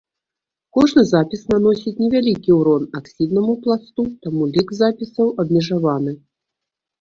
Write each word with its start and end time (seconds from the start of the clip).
Кожны 0.75 1.01
запіс 1.09 1.41
наносіць 1.51 1.93
невялікі 2.03 2.55
ўрон 2.61 2.87
аксіднаму 3.01 3.53
пласту, 3.67 4.01
таму 4.25 4.49
лік 4.57 4.75
запісаў 4.81 5.27
абмежаваны. 5.45 6.11